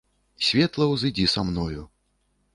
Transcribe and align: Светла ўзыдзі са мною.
Светла 0.47 0.87
ўзыдзі 0.93 1.29
са 1.35 1.45
мною. 1.51 1.87